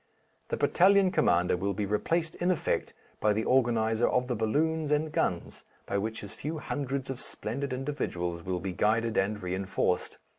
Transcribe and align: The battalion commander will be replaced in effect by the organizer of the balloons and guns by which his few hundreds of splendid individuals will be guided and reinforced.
The 0.49 0.57
battalion 0.57 1.11
commander 1.11 1.55
will 1.55 1.75
be 1.75 1.85
replaced 1.85 2.33
in 2.37 2.49
effect 2.49 2.95
by 3.19 3.33
the 3.33 3.43
organizer 3.43 4.07
of 4.09 4.27
the 4.27 4.35
balloons 4.35 4.89
and 4.89 5.11
guns 5.11 5.63
by 5.85 5.99
which 5.99 6.21
his 6.21 6.33
few 6.33 6.57
hundreds 6.57 7.11
of 7.11 7.21
splendid 7.21 7.71
individuals 7.71 8.41
will 8.43 8.59
be 8.59 8.73
guided 8.73 9.15
and 9.15 9.39
reinforced. 9.43 10.17